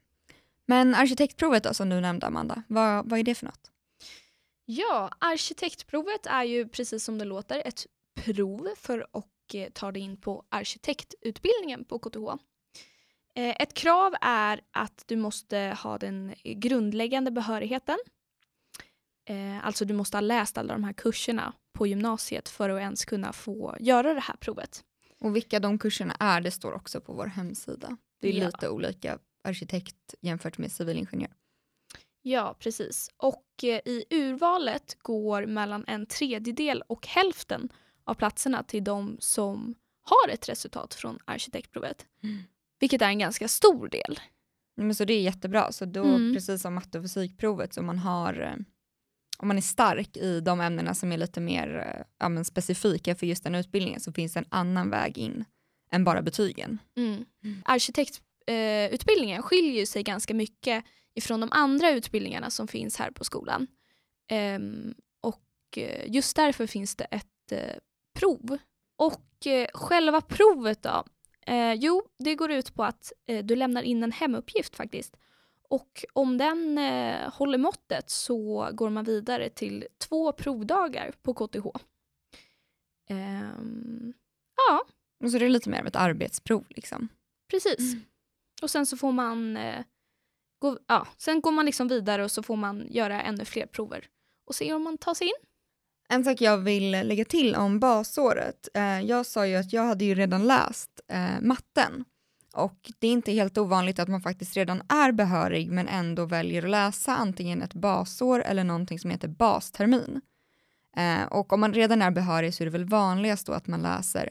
Men 0.65 0.95
arkitektprovet 0.95 1.63
då 1.63 1.73
som 1.73 1.89
du 1.89 2.01
nämnde 2.01 2.27
Amanda, 2.27 2.63
vad, 2.67 3.09
vad 3.09 3.19
är 3.19 3.23
det 3.23 3.35
för 3.35 3.45
något? 3.45 3.71
Ja, 4.65 5.11
arkitektprovet 5.19 6.25
är 6.25 6.43
ju 6.43 6.67
precis 6.67 7.03
som 7.03 7.17
det 7.17 7.25
låter 7.25 7.61
ett 7.67 7.85
prov 8.15 8.67
för 8.77 9.07
att 9.13 9.25
eh, 9.53 9.69
ta 9.73 9.91
dig 9.91 10.01
in 10.01 10.17
på 10.17 10.43
arkitektutbildningen 10.49 11.85
på 11.85 11.99
KTH. 11.99 12.17
Eh, 13.35 13.55
ett 13.61 13.73
krav 13.73 14.13
är 14.21 14.61
att 14.71 15.03
du 15.05 15.15
måste 15.15 15.77
ha 15.83 15.97
den 15.97 16.33
grundläggande 16.43 17.31
behörigheten. 17.31 17.97
Eh, 19.29 19.65
alltså 19.65 19.85
du 19.85 19.93
måste 19.93 20.17
ha 20.17 20.21
läst 20.21 20.57
alla 20.57 20.73
de 20.73 20.83
här 20.83 20.93
kurserna 20.93 21.53
på 21.73 21.87
gymnasiet 21.87 22.49
för 22.49 22.69
att 22.69 22.79
ens 22.79 23.05
kunna 23.05 23.33
få 23.33 23.75
göra 23.79 24.13
det 24.13 24.19
här 24.19 24.35
provet. 24.35 24.83
Och 25.19 25.35
vilka 25.35 25.59
de 25.59 25.79
kurserna 25.79 26.15
är, 26.19 26.41
det 26.41 26.51
står 26.51 26.71
också 26.73 27.01
på 27.01 27.13
vår 27.13 27.25
hemsida. 27.25 27.97
Det 28.21 28.29
är 28.29 28.33
Ja. 28.33 28.45
lite 28.45 28.69
olika 28.69 29.19
arkitekt 29.43 30.15
jämfört 30.21 30.57
med 30.57 30.71
civilingenjör. 30.71 31.31
Ja, 32.21 32.55
precis. 32.59 33.09
Och 33.17 33.45
eh, 33.63 33.79
i 33.85 34.05
urvalet 34.09 34.97
går 34.99 35.45
mellan 35.45 35.83
en 35.87 36.05
tredjedel 36.05 36.83
och 36.87 37.07
hälften 37.07 37.69
av 38.03 38.13
platserna 38.13 38.63
till 38.63 38.83
de 38.83 39.17
som 39.19 39.75
har 40.01 40.29
ett 40.33 40.49
resultat 40.49 40.93
från 40.93 41.19
arkitektprovet. 41.25 42.05
Mm. 42.23 42.43
Vilket 42.79 43.01
är 43.01 43.07
en 43.07 43.19
ganska 43.19 43.47
stor 43.47 43.87
del. 43.89 44.19
Men 44.75 44.95
så 44.95 45.05
det 45.05 45.13
är 45.13 45.21
jättebra. 45.21 45.71
Så 45.71 45.85
då, 45.85 46.03
Mm. 46.03 46.33
precis 46.33 46.61
som 46.61 46.73
matte 46.75 46.97
och 46.97 47.03
fysikprovet, 47.03 47.73
så 47.73 47.81
man 47.81 47.97
har, 47.99 48.39
eh, 48.41 48.55
om 49.37 49.47
man 49.47 49.57
är 49.57 49.61
stark 49.61 50.17
i 50.17 50.39
de 50.39 50.61
ämnena 50.61 50.93
som 50.93 51.11
är 51.11 51.17
lite 51.17 51.39
mer 51.41 51.77
eh, 51.77 52.05
ja, 52.19 52.29
men 52.29 52.45
specifika 52.45 53.15
för 53.15 53.25
just 53.25 53.43
den 53.43 53.55
utbildningen 53.55 53.99
så 53.99 54.13
finns 54.13 54.33
det 54.33 54.39
en 54.39 54.45
annan 54.49 54.89
väg 54.89 55.17
in 55.17 55.45
än 55.91 56.03
bara 56.03 56.21
betygen. 56.21 56.79
Mm. 56.97 57.25
Arkitektutbildningen 57.65 59.43
skiljer 59.43 59.79
ju 59.79 59.85
sig 59.85 60.03
ganska 60.03 60.33
mycket 60.33 60.83
ifrån 61.15 61.39
de 61.39 61.49
andra 61.51 61.89
utbildningarna 61.91 62.49
som 62.49 62.67
finns 62.67 62.99
här 62.99 63.11
på 63.11 63.23
skolan. 63.23 63.67
Ehm, 64.27 64.93
och 65.21 65.77
eh, 65.77 66.11
just 66.11 66.35
därför 66.35 66.67
finns 66.67 66.95
det 66.95 67.03
ett 67.03 67.51
eh, 67.51 67.75
prov. 68.19 68.57
Och 68.97 69.47
eh, 69.47 69.67
själva 69.73 70.21
provet 70.21 70.83
då? 70.83 71.03
Eh, 71.47 71.73
jo, 71.73 72.03
det 72.19 72.35
går 72.35 72.51
ut 72.51 72.73
på 72.73 72.83
att 72.83 73.13
eh, 73.27 73.45
du 73.45 73.55
lämnar 73.55 73.81
in 73.83 74.03
en 74.03 74.11
hemuppgift 74.11 74.75
faktiskt. 74.75 75.17
Och 75.69 76.05
om 76.13 76.37
den 76.37 76.77
eh, 76.77 77.33
håller 77.33 77.57
måttet 77.57 78.09
så 78.09 78.69
går 78.73 78.89
man 78.89 79.03
vidare 79.05 79.49
till 79.49 79.87
två 79.97 80.31
provdagar 80.31 81.13
på 81.21 81.33
KTH. 81.33 81.67
Ehm, 83.09 84.13
ja, 84.55 84.85
Och 85.23 85.31
så 85.31 85.37
det 85.37 85.45
är 85.45 85.49
lite 85.49 85.69
mer 85.69 85.79
av 85.79 85.87
ett 85.87 85.95
arbetsprov. 85.95 86.65
Liksom. 86.69 87.07
Precis. 87.51 87.93
Och 88.61 88.69
sen 88.69 88.85
så 88.85 88.97
får 88.97 89.11
man 89.11 89.57
eh, 89.57 89.83
gå, 90.59 90.79
ja, 90.87 91.07
sen 91.17 91.41
går 91.41 91.51
man 91.51 91.65
liksom 91.65 91.87
vidare 91.87 92.23
och 92.23 92.31
så 92.31 92.43
får 92.43 92.55
man 92.55 92.87
göra 92.89 93.21
ännu 93.21 93.45
fler 93.45 93.65
prover 93.65 94.05
och 94.47 94.55
se 94.55 94.73
om 94.73 94.83
man 94.83 94.97
tar 94.97 95.13
sig 95.13 95.27
in. 95.27 95.47
En 96.09 96.23
sak 96.23 96.41
jag 96.41 96.57
vill 96.57 96.91
lägga 96.91 97.25
till 97.25 97.55
om 97.55 97.79
basåret. 97.79 98.67
Eh, 98.73 99.01
jag 99.01 99.25
sa 99.25 99.47
ju 99.47 99.55
att 99.55 99.73
jag 99.73 99.83
hade 99.83 100.05
ju 100.05 100.15
redan 100.15 100.47
läst 100.47 101.01
eh, 101.07 101.41
matten. 101.41 102.05
Och 102.57 102.91
det 102.99 103.07
är 103.07 103.11
inte 103.11 103.31
helt 103.31 103.57
ovanligt 103.57 103.99
att 103.99 104.07
man 104.07 104.21
faktiskt 104.21 104.57
redan 104.57 104.81
är 104.89 105.11
behörig 105.11 105.71
men 105.71 105.87
ändå 105.87 106.25
väljer 106.25 106.63
att 106.63 106.69
läsa 106.69 107.15
antingen 107.15 107.61
ett 107.61 107.73
basår 107.73 108.43
eller 108.43 108.63
någonting 108.63 108.99
som 108.99 109.11
heter 109.11 109.27
bastermin. 109.27 110.21
Eh, 110.97 111.23
och 111.23 111.53
om 111.53 111.59
man 111.59 111.73
redan 111.73 112.01
är 112.01 112.11
behörig 112.11 112.53
så 112.53 112.63
är 112.63 112.65
det 112.65 112.71
väl 112.71 112.85
vanligast 112.85 113.47
då 113.47 113.53
att 113.53 113.67
man 113.67 113.81
läser 113.81 114.29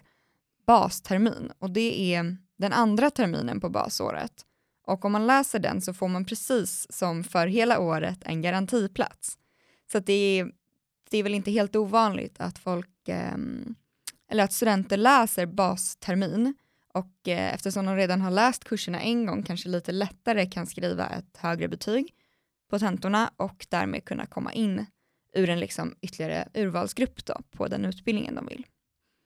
bastermin 0.66 1.52
och 1.59 1.71
det 1.71 2.14
är 2.14 2.37
den 2.56 2.73
andra 2.73 3.11
terminen 3.11 3.61
på 3.61 3.68
basåret. 3.68 4.33
Och 4.87 5.04
om 5.04 5.12
man 5.12 5.26
läser 5.26 5.59
den 5.59 5.80
så 5.83 5.95
får 5.95 6.09
man 6.09 6.25
precis 6.25 6.87
som 6.90 7.25
för 7.25 7.47
hela 7.47 7.78
året 7.78 8.18
en 8.23 8.42
garantiplats. 8.42 9.38
Så 9.92 9.99
att 9.99 10.06
det 10.06 10.12
är 10.12 10.50
det 11.11 11.18
är 11.18 11.23
väl 11.23 11.35
inte 11.35 11.50
helt 11.50 11.76
ovanligt 11.76 12.40
att 12.40 12.59
folk, 12.59 13.09
ehm, 13.09 13.75
eller 14.30 14.45
att 14.45 14.52
studenter 14.52 14.97
läser 14.97 15.47
bastermin 15.47 16.54
och 16.99 17.29
eh, 17.29 17.55
eftersom 17.55 17.87
de 17.87 17.97
redan 17.97 18.21
har 18.21 18.31
läst 18.31 18.65
kurserna 18.65 19.00
en 19.00 19.26
gång 19.26 19.43
kanske 19.43 19.69
lite 19.69 19.93
lättare 19.93 20.47
kan 20.47 20.67
skriva 20.67 21.07
ett 21.09 21.37
högre 21.37 21.69
betyg 21.69 22.15
på 22.71 22.79
tentorna 22.79 23.31
och 23.37 23.67
därmed 23.69 24.05
kunna 24.05 24.26
komma 24.26 24.53
in 24.53 24.87
ur 25.35 25.50
en 25.50 25.61
liksom 25.61 25.95
ytterligare 26.00 26.49
urvalsgrupp 26.55 27.25
då 27.25 27.41
på 27.50 27.69
den 27.69 27.85
utbildningen 27.85 28.35
de 28.35 28.47
vill. 28.47 28.67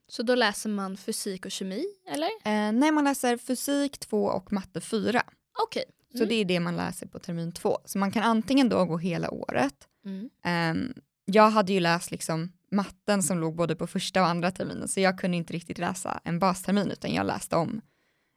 Så 0.08 0.22
då 0.22 0.34
läser 0.34 0.70
man 0.70 0.96
fysik 0.96 1.44
och 1.44 1.50
kemi, 1.50 1.84
eller? 2.08 2.26
Eh, 2.44 2.72
nej, 2.72 2.90
man 2.92 3.04
läser 3.04 3.36
fysik 3.36 3.98
2 3.98 4.24
och 4.24 4.52
matte 4.52 4.80
4. 4.80 5.22
Okej. 5.62 5.84
Så 6.12 6.16
Mm. 6.16 6.28
det 6.28 6.34
är 6.34 6.44
det 6.44 6.60
man 6.60 6.76
läser 6.76 7.06
på 7.06 7.18
termin 7.18 7.52
2. 7.52 7.78
Så 7.84 7.98
man 7.98 8.10
kan 8.12 8.22
antingen 8.22 8.68
då 8.68 8.84
gå 8.84 8.98
hela 8.98 9.30
året 9.30 9.74
Mm. 10.04 10.30
Ehm, 10.44 10.94
jag 11.24 11.50
hade 11.50 11.72
ju 11.72 11.80
läst 11.80 12.10
liksom 12.10 12.52
matten 12.70 13.22
som 13.22 13.38
låg 13.38 13.54
både 13.56 13.76
på 13.76 13.86
första 13.86 14.20
och 14.22 14.26
andra 14.28 14.50
terminen 14.50 14.88
så 14.88 15.00
jag 15.00 15.18
kunde 15.18 15.36
inte 15.36 15.52
riktigt 15.52 15.78
läsa 15.78 16.20
en 16.24 16.38
bastermin 16.38 16.90
utan 16.90 17.12
jag 17.14 17.26
läste 17.26 17.56
om 17.56 17.80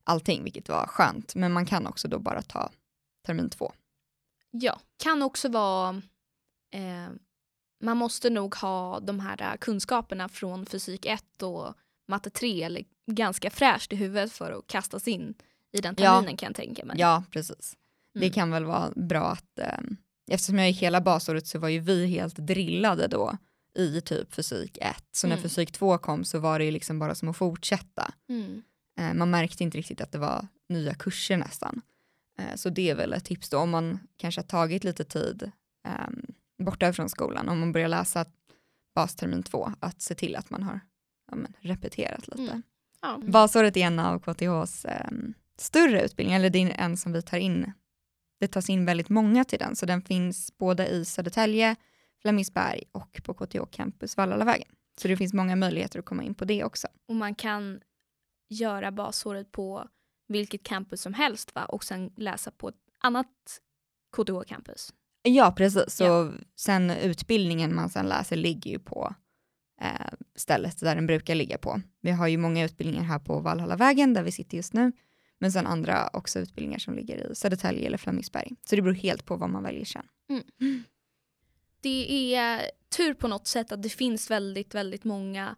allting 0.03 0.43
vilket 0.43 0.69
var 0.69 0.87
skönt 0.87 1.35
men 1.35 1.51
man 1.51 1.65
kan 1.65 1.87
också 1.87 2.07
då 2.07 2.19
bara 2.19 2.41
ta 2.41 2.69
termin 3.25 3.49
två. 3.49 3.71
Ja, 4.51 4.79
kan 5.03 5.21
också 5.21 5.49
vara... 5.49 6.01
Eh, 6.73 7.09
man 7.83 7.97
måste 7.97 8.29
nog 8.29 8.55
ha 8.55 8.99
de 8.99 9.19
här 9.19 9.41
eh, 9.41 9.57
kunskaperna 9.59 10.29
från 10.29 10.65
fysik 10.65 11.05
1 11.05 11.41
och 11.43 11.73
matte 12.07 12.29
3 12.29 12.63
eller 12.63 12.83
ganska 13.11 13.49
fräscht 13.49 13.93
i 13.93 13.95
huvudet 13.95 14.31
för 14.31 14.51
att 14.51 14.67
kastas 14.67 15.07
in 15.07 15.33
i 15.71 15.81
den 15.81 15.95
Ja. 15.97 16.13
terminen 16.15 16.37
kan 16.37 16.47
jag 16.47 16.55
tänka 16.55 16.85
mig. 16.85 16.95
Ja 16.99 17.23
precis. 17.31 17.75
Det 18.13 18.19
Mm. 18.19 18.31
kan 18.33 18.51
väl 18.51 18.65
vara 18.65 18.91
bra 18.95 19.25
att 19.27 19.59
ehm, 19.59 19.97
eftersom 20.31 20.59
jag 20.59 20.67
gick 20.67 20.81
hela 20.81 21.01
basåret 21.01 21.47
så 21.47 21.59
var 21.59 21.69
ju 21.69 21.79
vi 21.79 22.07
helt 22.07 22.35
drillade 22.35 23.07
då 23.07 23.37
i 23.75 24.01
typ 24.01 24.33
fysik 24.33 24.77
1 24.81 24.95
så 25.11 25.27
när 25.27 25.35
Mm. 25.35 25.43
fysik 25.43 25.71
2 25.71 25.97
kom 25.97 26.23
så 26.23 26.39
var 26.39 26.59
det 26.59 26.65
ju 26.65 26.71
liksom 26.71 26.99
bara 26.99 27.15
som 27.15 27.29
att 27.29 27.37
fortsätta. 27.37 28.13
Mm. 28.29 28.63
Eh, 28.99 29.13
man 29.13 29.29
märkte 29.29 29.63
inte 29.63 29.77
riktigt 29.77 30.01
att 30.01 30.11
det 30.11 30.17
var 30.17 30.47
nya 30.69 30.93
kurser 30.93 31.37
nästan. 31.37 31.81
Eh, 32.39 32.55
så 32.55 32.69
det 32.69 32.89
är 32.89 32.95
väl 32.95 33.13
ett 33.13 33.25
tips 33.25 33.49
då 33.49 33.57
om 33.57 33.69
man 33.69 33.99
kanske 34.17 34.41
har 34.41 34.47
tagit 34.47 34.83
lite 34.83 35.03
tid 35.03 35.51
um, 36.07 36.25
borta 36.65 36.93
från 36.93 37.09
skolan, 37.09 37.49
om 37.49 37.59
man 37.59 37.71
börjar 37.71 37.87
läsa 37.87 38.25
bastermin 38.95 39.43
två, 39.43 39.71
att 39.79 40.01
se 40.01 40.15
till 40.15 40.35
att 40.35 40.49
man 40.49 40.63
har 40.63 40.79
ja, 41.31 41.35
men, 41.35 41.53
repeterat 41.59 42.27
lite. 42.27 42.51
Mm. 42.51 42.63
Ja. 43.01 43.19
Basåret 43.23 43.77
är 43.77 43.81
en 43.81 43.99
av 43.99 44.19
KTHs 44.19 44.85
ehm, 44.85 45.33
större 45.57 46.05
utbildningar, 46.05 46.39
eller 46.39 46.49
det 46.49 46.59
är 46.59 46.69
en 46.69 46.97
som 46.97 47.11
vi 47.11 47.21
tar 47.21 47.37
in, 47.37 47.71
det 48.39 48.47
tas 48.47 48.69
in 48.69 48.85
väldigt 48.85 49.09
många 49.09 49.43
till 49.43 49.59
den, 49.59 49.75
så 49.75 49.85
den 49.85 50.01
finns 50.01 50.57
både 50.57 50.87
i 50.87 51.05
Södertälje, 51.05 51.75
Flemingsberg 52.23 52.83
och 52.91 53.21
på 53.23 53.33
KTH 53.33 53.65
Campus 53.71 54.17
Vallalavägen. 54.17 54.67
Så 54.97 55.07
det 55.07 55.17
finns 55.17 55.33
många 55.33 55.55
möjligheter 55.55 55.99
att 55.99 56.05
komma 56.05 56.23
in 56.23 56.35
på 56.35 56.45
det 56.45 56.63
också. 56.63 56.87
Och 57.07 57.15
man 57.15 57.35
kan 57.35 57.81
göra 58.49 58.91
basåret 58.91 59.51
på 59.51 59.87
vilket 60.27 60.63
campus 60.63 61.01
som 61.01 61.13
helst 61.13 61.55
va? 61.55 61.65
och 61.65 61.83
sen 61.83 62.11
läsa 62.17 62.51
på 62.51 62.69
ett 62.69 62.75
annat 62.99 63.27
KTH-campus. 64.17 64.93
Ja, 65.23 65.53
precis. 65.57 65.93
Så 65.95 66.03
Ja. 66.03 66.31
sen 66.55 66.91
utbildningen 66.91 67.75
man 67.75 67.89
sen 67.89 68.05
läser 68.05 68.35
ligger 68.35 68.71
ju 68.71 68.79
på 68.79 69.15
eh, 69.81 70.13
stället 70.35 70.79
där 70.79 70.95
den 70.95 71.07
brukar 71.07 71.35
ligga 71.35 71.57
på. 71.57 71.81
Vi 72.01 72.11
har 72.11 72.27
ju 72.27 72.37
många 72.37 72.65
utbildningar 72.65 73.03
här 73.03 73.19
på 73.19 73.39
Valhallavägen 73.39 74.13
där 74.13 74.23
vi 74.23 74.31
sitter 74.31 74.57
just 74.57 74.73
nu, 74.73 74.91
men 75.39 75.51
sen 75.51 75.67
andra 75.67 76.09
också 76.13 76.39
utbildningar 76.39 76.79
som 76.79 76.93
ligger 76.95 77.31
i 77.31 77.35
Södertälje 77.35 77.87
eller 77.87 77.97
Flemingsberg. 77.97 78.55
Så 78.69 78.75
det 78.75 78.81
beror 78.81 78.93
helt 78.95 79.25
på 79.25 79.35
vad 79.35 79.49
man 79.49 79.63
väljer 79.63 79.85
sen. 79.85 80.05
Det 81.83 82.35
är 82.35 82.71
tur 82.97 83.13
på 83.13 83.27
något 83.27 83.47
sätt 83.47 83.71
att 83.71 83.83
det 83.83 83.89
finns 83.89 84.31
väldigt, 84.31 84.75
väldigt 84.75 85.03
många 85.03 85.55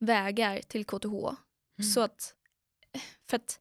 vägar 0.00 0.60
till 0.68 0.84
KTH. 0.84 1.36
Så 1.94 2.00
att, 2.00 2.34
för 3.28 3.36
att 3.36 3.60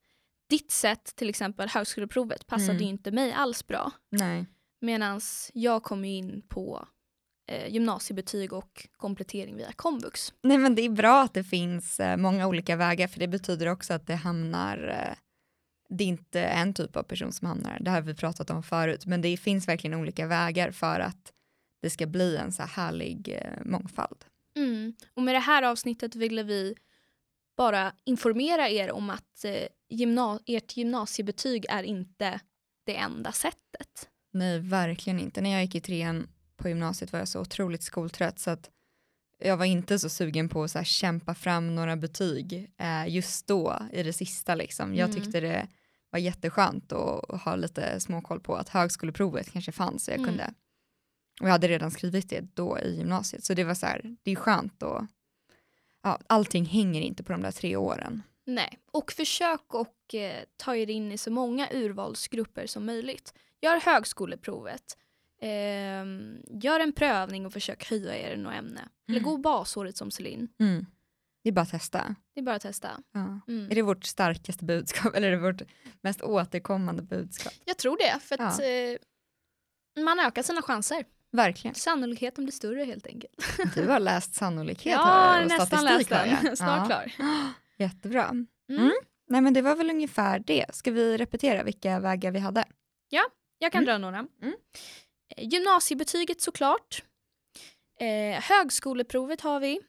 ditt 0.50 0.72
sätt, 0.72 1.16
till 1.16 1.30
exempel 1.30 1.70
högskoleprovet, 1.70 2.48
passade 2.48 2.72
Mm. 2.72 2.82
ju 2.84 2.88
inte 2.90 3.12
mig 3.12 3.32
alls 3.34 3.68
bra. 3.68 3.92
Nej. 4.10 4.46
Medan 4.82 5.22
jag 5.54 5.84
kom 5.84 6.06
in 6.06 6.42
på 6.48 6.88
eh, 7.48 7.74
gymnasiebetyg 7.74 8.54
och 8.54 8.88
komplettering 8.98 9.56
via 9.58 9.72
komvux. 9.72 10.34
Nej, 10.44 10.58
men 10.58 10.76
det 10.76 10.82
är 10.82 10.90
bra 10.90 11.22
att 11.22 11.34
det 11.34 11.44
finns 11.44 12.00
eh, 12.00 12.18
många 12.18 12.48
olika 12.48 12.76
vägar, 12.76 13.08
för 13.08 13.20
det 13.20 13.28
betyder 13.28 13.68
också 13.68 13.94
att 13.94 14.08
det 14.08 14.16
hamnar 14.16 14.88
eh, 14.88 15.16
det 15.98 16.04
är 16.04 16.08
inte 16.08 16.42
en 16.44 16.74
typ 16.74 16.96
av 16.96 17.04
person 17.04 17.34
som 17.34 17.48
hamnar, 17.48 17.78
det 17.82 17.90
här 17.90 17.98
har 18.02 18.08
vi 18.08 18.14
pratat 18.16 18.50
om 18.50 18.64
förut, 18.64 19.06
men 19.06 19.22
det 19.22 19.38
finns 19.38 19.68
verkligen 19.68 20.00
olika 20.00 20.28
vägar 20.28 20.72
för 20.72 21.00
att 21.00 21.34
det 21.82 21.90
ska 21.90 22.08
bli 22.08 22.38
en 22.38 22.52
så 22.52 22.62
här 22.64 22.70
härlig 22.70 23.30
eh, 23.42 23.66
mångfald. 23.66 24.26
Mm. 24.56 24.94
Och 25.14 25.22
med 25.24 25.36
det 25.36 25.40
här 25.40 25.64
avsnittet 25.64 26.16
ville 26.16 26.44
vi 26.44 26.76
bara 27.58 27.94
informera 28.04 28.70
er 28.70 28.92
om 28.92 29.10
att 29.10 29.46
eh, 29.46 29.68
gymna 29.90 30.40
ert 30.46 30.78
gymnasiebetyg 30.78 31.66
är 31.70 31.84
inte 31.84 32.40
det 32.86 32.96
enda 32.96 33.32
sättet. 33.32 34.10
Nej, 34.34 34.60
verkligen 34.60 35.20
inte. 35.20 35.42
När 35.42 35.50
jag 35.52 35.62
gick 35.62 35.76
i 35.76 35.82
trean 35.82 36.28
på 36.58 36.70
gymnasiet 36.70 37.12
var 37.12 37.20
jag 37.20 37.28
så 37.28 37.40
otroligt 37.42 37.84
skoltrött 37.84 38.40
så 38.40 38.50
att 38.52 38.70
jag 39.40 39.58
var 39.58 39.66
inte 39.66 40.00
så 40.00 40.10
sugen 40.10 40.50
på 40.50 40.64
att 40.64 40.72
så 40.72 40.78
här 40.78 40.86
kämpa 40.86 41.36
fram 41.36 41.76
några 41.76 41.96
betyg 41.96 42.72
eh, 42.78 43.08
just 43.08 43.48
då 43.48 43.80
i 43.94 44.04
det 44.04 44.14
sista. 44.14 44.56
Liksom. 44.56 44.96
Jag 44.96 45.10
Mm. 45.10 45.22
tyckte 45.22 45.40
det 45.40 45.68
var 46.10 46.20
jätteskönt 46.20 46.92
att 46.92 47.42
ha 47.42 47.56
lite 47.56 48.00
småkoll 48.00 48.40
på 48.40 48.56
att 48.56 48.70
högskoleprovet 48.70 49.52
kanske 49.52 49.72
fanns 49.72 50.06
så 50.06 50.12
jag 50.12 50.18
Mm. 50.20 50.30
kunde 50.30 50.54
och 51.42 51.48
jag 51.48 51.52
hade 51.52 51.68
redan 51.68 51.92
skrivit 51.92 52.30
det 52.30 52.42
då 52.54 52.80
i 52.80 52.96
gymnasiet 52.98 53.44
så 53.44 53.54
det 53.54 53.64
var 53.64 53.74
så 53.74 53.86
här, 53.86 54.16
det 54.24 54.32
är 54.32 54.36
skönt 54.36 54.84
och 54.84 55.06
ja, 56.04 56.20
allting 56.28 56.66
hänger 56.66 57.02
inte 57.02 57.24
på 57.24 57.32
de 57.32 57.42
där 57.42 57.52
tre 57.52 57.76
åren. 57.76 58.22
Nej, 58.46 58.80
och 58.92 59.12
försök 59.12 59.74
och 59.74 60.16
eh, 60.16 60.44
ta 60.58 60.76
er 60.76 60.90
in 60.90 61.12
i 61.12 61.18
så 61.18 61.32
många 61.32 61.68
urvalsgrupper 61.72 62.68
som 62.68 62.86
möjligt. 62.86 63.34
Gör 63.62 63.80
högskoleprovet. 63.80 64.98
Ehm, 65.42 66.38
gör 66.62 66.80
en 66.80 66.94
prövning 66.94 67.46
och 67.46 67.54
försök 67.54 67.90
höja 67.90 68.18
er 68.18 68.34
i 68.34 68.38
något 68.38 68.54
ämne. 68.54 68.90
Eller 69.08 69.20
Mm. 69.20 69.30
gå 69.32 69.38
basåret 69.38 69.98
som 69.98 70.12
Celine. 70.12 70.48
Det 71.44 71.50
är 71.50 71.54
bara 71.54 71.62
att 71.62 71.72
testa. 71.72 72.16
Det 72.34 72.40
är 72.40 72.44
bara 72.44 72.56
att 72.56 72.62
testa. 72.62 72.90
Ja. 73.12 73.40
Mm. 73.48 73.72
Är 73.72 73.76
det 73.76 73.82
vårt 73.82 74.06
starkaste 74.06 74.66
budskap 74.66 75.16
eller 75.16 75.28
är 75.28 75.32
det 75.32 75.38
vårt 75.38 75.62
mest 76.02 76.22
återkommande 76.22 77.02
budskap? 77.02 77.54
Jag 77.66 77.78
tror 77.78 77.98
det, 77.98 78.20
för 78.20 78.42
att 78.42 78.60
eh, 78.60 80.04
man 80.04 80.20
ökar 80.20 80.44
sina 80.44 80.62
chanser. 80.62 81.06
Verkligen. 81.32 81.76
Sannolikheten 81.76 82.44
blir 82.44 82.52
större 82.54 82.84
helt 82.84 83.08
enkelt. 83.08 83.34
Du 83.76 83.88
har 83.88 84.00
läst 84.00 84.36
sannolikhet 84.36 84.94
Ja, 84.94 84.98
har 85.00 85.42
och 85.42 85.48
nästan 85.48 85.68
statistik 85.80 86.10
läst 86.10 86.42
den. 86.44 86.56
Snart 86.58 86.80
ja. 86.80 86.86
klar. 86.86 87.12
Jättebra. 87.78 88.24
Mm. 88.26 88.48
Mm. 88.70 88.92
Nej 89.30 89.42
men 89.42 89.54
det 89.54 89.62
var 89.62 89.76
väl 89.76 89.90
ungefär 89.90 90.40
det. 90.40 90.66
Ska 90.76 90.92
vi 90.92 91.18
repetera 91.18 91.64
vilka 91.64 92.00
vägar 92.00 92.32
vi 92.32 92.40
hade? 92.40 92.66
Jag 93.64 93.72
kan 93.72 93.84
Mm. 93.84 93.86
dra 93.86 93.98
några. 93.98 94.18
Mm. 94.42 94.56
Eh, 95.38 95.48
Gymnasiebetyget 95.48 96.42
såklart. 96.42 97.04
Eh, 98.00 98.42
högskoleprovet 98.42 99.42
har 99.42 99.60
vi. 99.60 99.80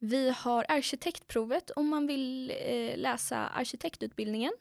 Vi 0.00 0.30
har 0.30 0.66
arkitektprovet 0.68 1.70
om 1.70 1.88
man 1.88 2.06
vill 2.06 2.50
eh, 2.64 2.96
läsa 2.98 3.36
arkitektutbildningen. 3.48 4.52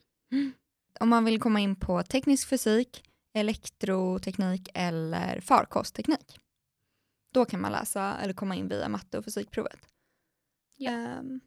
Om 1.00 1.10
man 1.10 1.26
vill 1.26 1.40
komma 1.42 1.60
in 1.60 1.76
på 1.76 2.04
teknisk 2.04 2.48
fysik, 2.50 3.04
elektroteknik 3.34 4.70
eller 4.74 5.40
farkostteknik. 5.42 6.40
Då 7.34 7.46
kan 7.46 7.62
man 7.62 7.72
läsa 7.72 8.18
eller 8.18 8.34
komma 8.34 8.56
in 8.56 8.68
via 8.68 8.90
matte 8.90 9.18
och 9.18 9.26
fysikprovet. 9.26 9.80
Ja. 10.78 10.92
Ehm, 10.92 11.40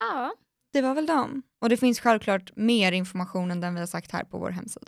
Ja, 0.00 0.32
det 0.72 0.82
var 0.82 0.94
väl 0.94 1.06
dem. 1.06 1.42
Och 1.60 1.68
det 1.68 1.76
finns 1.76 2.00
självklart 2.00 2.56
mer 2.56 2.92
information 2.92 3.50
än 3.50 3.60
den 3.60 3.74
vi 3.74 3.80
har 3.80 3.86
sagt 3.86 4.12
här 4.12 4.24
på 4.24 4.38
vår 4.38 4.50
hemsida. 4.50 4.86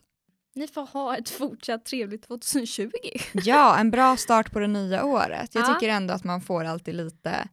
ni 0.54 0.68
får 0.68 0.86
ha 0.86 1.16
ett 1.16 1.28
fortsatt 1.30 1.84
trevligt 1.84 2.22
2020. 2.26 2.90
Ja, 3.32 3.78
en 3.78 3.90
bra 3.90 4.16
start 4.16 4.52
på 4.52 4.58
det 4.58 4.66
nya 4.66 5.04
året. 5.04 5.54
Jag 5.54 5.68
Ja. 5.68 5.74
tycker 5.74 5.88
ändå 5.92 6.14
att 6.14 6.24
man 6.24 6.40
får 6.40 6.64
alltid 6.64 6.94
lite 6.94 7.48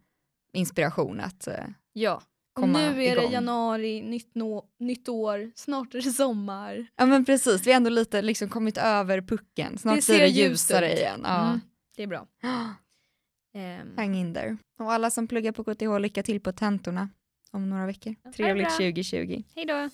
inspiration 0.53 1.19
att 1.19 1.47
eh, 1.47 1.65
Ja. 1.93 2.21
Komma 2.61 2.79
nu 2.79 3.03
är 3.03 3.15
det 3.15 3.21
igång. 3.21 3.31
januari, 3.31 4.01
nytt, 4.01 4.35
nå- 4.35 4.65
nytt 4.79 5.09
år, 5.09 5.51
snart 5.55 5.93
är 5.95 6.01
det 6.01 6.11
sommar. 6.11 6.87
Ja 6.95 7.05
men 7.05 7.25
precis, 7.25 7.67
vi 7.67 7.71
har 7.71 7.77
ändå 7.77 7.89
lite 7.89 8.21
liksom 8.21 8.49
kommit 8.49 8.77
över 8.77 9.21
pucken. 9.21 9.77
Snart 9.77 9.95
Det 9.95 10.07
blir 10.07 10.19
det 10.19 10.27
ljusare 10.27 10.93
ut. 10.93 10.99
igen. 10.99 11.21
Ja. 11.23 11.47
Mm, 11.47 11.59
det 11.95 12.03
är 12.03 12.07
bra. 12.07 12.27
Ehm, 13.53 13.93
Hang 13.97 14.15
in 14.15 14.33
there. 14.33 14.57
Och 14.79 14.93
alla 14.93 15.11
som 15.11 15.27
pluggar 15.27 15.51
på 15.51 15.63
KTH, 15.63 15.99
lycka 15.99 16.23
till 16.23 16.39
på 16.41 16.51
tentorna 16.51 17.09
om 17.51 17.69
några 17.69 17.85
veckor. 17.85 18.15
det 18.23 18.31
Trevligt 18.31 18.67
bra. 18.67 18.71
2020. 18.77 19.43
hej 19.55 19.65
då! 19.65 19.89